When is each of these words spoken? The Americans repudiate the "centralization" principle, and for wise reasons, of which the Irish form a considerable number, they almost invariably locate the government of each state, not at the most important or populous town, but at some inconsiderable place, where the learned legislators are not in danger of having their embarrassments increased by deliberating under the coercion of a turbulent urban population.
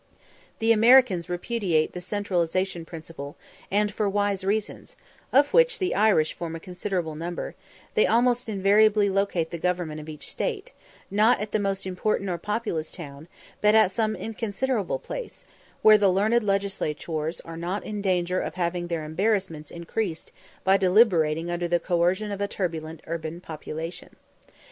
The 0.57 0.71
Americans 0.71 1.29
repudiate 1.29 1.93
the 1.93 2.01
"centralization" 2.01 2.85
principle, 2.85 3.35
and 3.69 3.93
for 3.93 4.09
wise 4.09 4.43
reasons, 4.43 4.95
of 5.31 5.53
which 5.53 5.77
the 5.77 5.93
Irish 5.93 6.33
form 6.33 6.55
a 6.55 6.59
considerable 6.59 7.13
number, 7.13 7.53
they 7.93 8.07
almost 8.07 8.49
invariably 8.49 9.11
locate 9.11 9.51
the 9.51 9.59
government 9.59 10.01
of 10.01 10.09
each 10.09 10.31
state, 10.31 10.73
not 11.11 11.39
at 11.39 11.51
the 11.51 11.59
most 11.59 11.85
important 11.85 12.31
or 12.31 12.39
populous 12.39 12.89
town, 12.89 13.27
but 13.61 13.75
at 13.75 13.91
some 13.91 14.15
inconsiderable 14.15 14.97
place, 14.97 15.45
where 15.83 15.99
the 15.99 16.09
learned 16.11 16.41
legislators 16.41 17.39
are 17.41 17.55
not 17.55 17.83
in 17.83 18.01
danger 18.01 18.39
of 18.41 18.55
having 18.55 18.87
their 18.87 19.03
embarrassments 19.05 19.69
increased 19.69 20.31
by 20.63 20.77
deliberating 20.77 21.51
under 21.51 21.67
the 21.67 21.79
coercion 21.79 22.31
of 22.31 22.41
a 22.41 22.47
turbulent 22.47 23.03
urban 23.05 23.39
population. 23.39 24.15